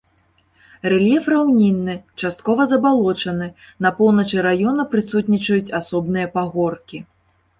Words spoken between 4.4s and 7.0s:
раёна прысутнічаюць асобныя пагоркі.